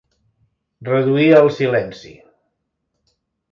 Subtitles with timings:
[0.89, 2.17] Reduir al silenci.